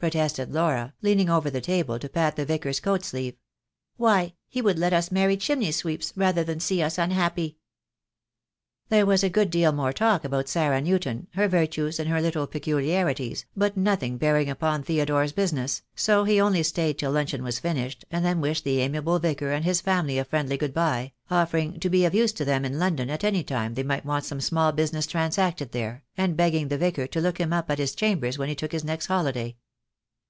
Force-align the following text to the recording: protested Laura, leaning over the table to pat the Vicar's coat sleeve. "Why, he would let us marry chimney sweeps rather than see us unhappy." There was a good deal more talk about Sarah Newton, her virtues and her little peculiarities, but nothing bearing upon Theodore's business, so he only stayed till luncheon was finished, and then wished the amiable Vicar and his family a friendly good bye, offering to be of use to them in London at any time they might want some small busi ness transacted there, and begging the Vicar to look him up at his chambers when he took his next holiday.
protested 0.00 0.50
Laura, 0.50 0.94
leaning 1.02 1.28
over 1.28 1.50
the 1.50 1.60
table 1.60 1.98
to 1.98 2.08
pat 2.08 2.34
the 2.34 2.46
Vicar's 2.46 2.80
coat 2.80 3.04
sleeve. 3.04 3.36
"Why, 3.98 4.32
he 4.48 4.62
would 4.62 4.78
let 4.78 4.94
us 4.94 5.10
marry 5.12 5.36
chimney 5.36 5.70
sweeps 5.72 6.14
rather 6.16 6.42
than 6.42 6.58
see 6.58 6.80
us 6.82 6.96
unhappy." 6.96 7.58
There 8.88 9.04
was 9.04 9.22
a 9.22 9.28
good 9.28 9.50
deal 9.50 9.72
more 9.72 9.92
talk 9.92 10.24
about 10.24 10.48
Sarah 10.48 10.80
Newton, 10.80 11.26
her 11.34 11.48
virtues 11.48 12.00
and 12.00 12.08
her 12.08 12.22
little 12.22 12.46
peculiarities, 12.46 13.44
but 13.54 13.76
nothing 13.76 14.16
bearing 14.16 14.48
upon 14.48 14.82
Theodore's 14.82 15.32
business, 15.32 15.82
so 15.94 16.24
he 16.24 16.40
only 16.40 16.62
stayed 16.62 16.98
till 16.98 17.12
luncheon 17.12 17.42
was 17.42 17.58
finished, 17.58 18.06
and 18.10 18.24
then 18.24 18.40
wished 18.40 18.64
the 18.64 18.80
amiable 18.80 19.18
Vicar 19.18 19.52
and 19.52 19.66
his 19.66 19.82
family 19.82 20.16
a 20.16 20.24
friendly 20.24 20.56
good 20.56 20.72
bye, 20.72 21.12
offering 21.30 21.78
to 21.78 21.90
be 21.90 22.06
of 22.06 22.14
use 22.14 22.32
to 22.32 22.44
them 22.46 22.64
in 22.64 22.78
London 22.78 23.10
at 23.10 23.22
any 23.22 23.44
time 23.44 23.74
they 23.74 23.82
might 23.82 24.06
want 24.06 24.24
some 24.24 24.40
small 24.40 24.72
busi 24.72 24.94
ness 24.94 25.06
transacted 25.06 25.72
there, 25.72 26.04
and 26.16 26.38
begging 26.38 26.68
the 26.68 26.78
Vicar 26.78 27.06
to 27.08 27.20
look 27.20 27.36
him 27.38 27.52
up 27.52 27.70
at 27.70 27.76
his 27.78 27.94
chambers 27.94 28.38
when 28.38 28.48
he 28.48 28.54
took 28.54 28.72
his 28.72 28.82
next 28.82 29.04
holiday. 29.04 29.54